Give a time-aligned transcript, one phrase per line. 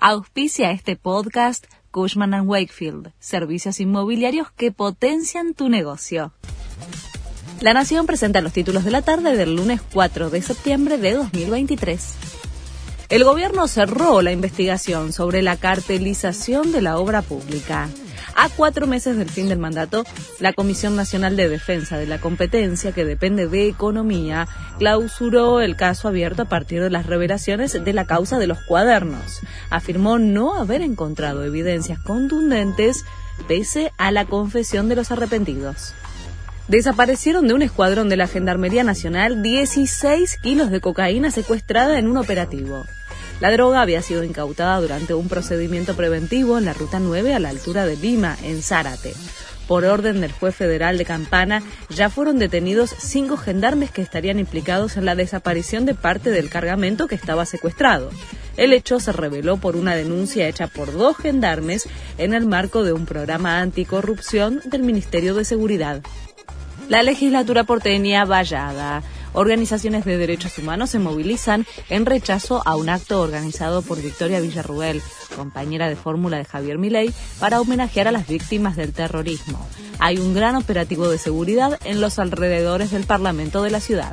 [0.00, 6.32] Auspicia este podcast Cushman⁇ Wakefield, servicios inmobiliarios que potencian tu negocio.
[7.60, 12.14] La Nación presenta los títulos de la tarde del lunes 4 de septiembre de 2023.
[13.08, 17.88] El gobierno cerró la investigación sobre la cartelización de la obra pública.
[18.40, 20.04] A cuatro meses del fin del mandato,
[20.38, 24.46] la Comisión Nacional de Defensa de la Competencia, que depende de Economía,
[24.78, 29.40] clausuró el caso abierto a partir de las revelaciones de la causa de los cuadernos.
[29.70, 33.04] Afirmó no haber encontrado evidencias contundentes
[33.48, 35.92] pese a la confesión de los arrepentidos.
[36.68, 42.16] Desaparecieron de un escuadrón de la Gendarmería Nacional 16 kilos de cocaína secuestrada en un
[42.16, 42.84] operativo.
[43.40, 47.50] La droga había sido incautada durante un procedimiento preventivo en la Ruta 9 a la
[47.50, 49.14] altura de Lima, en Zárate.
[49.68, 54.96] Por orden del juez federal de Campana, ya fueron detenidos cinco gendarmes que estarían implicados
[54.96, 58.10] en la desaparición de parte del cargamento que estaba secuestrado.
[58.56, 62.92] El hecho se reveló por una denuncia hecha por dos gendarmes en el marco de
[62.92, 66.02] un programa anticorrupción del Ministerio de Seguridad.
[66.88, 69.02] La legislatura porteña vallada
[69.38, 75.00] organizaciones de derechos humanos se movilizan en rechazo a un acto organizado por Victoria Villarruel,
[75.36, 79.64] compañera de fórmula de Javier Milei, para homenajear a las víctimas del terrorismo.
[80.00, 84.12] Hay un gran operativo de seguridad en los alrededores del Parlamento de la ciudad.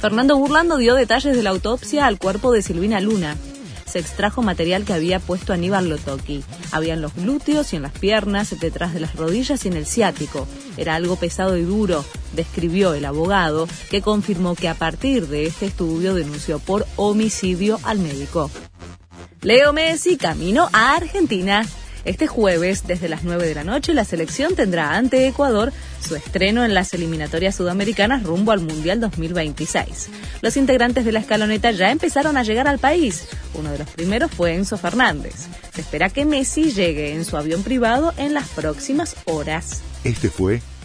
[0.00, 3.36] Fernando Burlando dio detalles de la autopsia al cuerpo de Silvina Luna,
[3.88, 6.44] se extrajo material que había puesto Aníbal Lotoki.
[6.72, 9.86] Había en los glúteos y en las piernas, detrás de las rodillas y en el
[9.86, 10.46] ciático.
[10.76, 15.66] Era algo pesado y duro, describió el abogado, que confirmó que a partir de este
[15.66, 18.50] estudio denunció por homicidio al médico.
[19.42, 21.64] Leo Messi camino a Argentina.
[22.04, 26.64] Este jueves, desde las 9 de la noche, la selección tendrá ante Ecuador su estreno
[26.64, 30.08] en las eliminatorias sudamericanas rumbo al Mundial 2026.
[30.40, 33.28] Los integrantes de la escaloneta ya empezaron a llegar al país.
[33.54, 35.34] Uno de los primeros fue Enzo Fernández.
[35.74, 39.82] Se espera que Messi llegue en su avión privado en las próximas horas.
[40.02, 40.62] Este fue